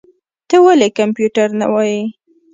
[0.49, 2.01] ته ولي کمپيوټر نه وايې؟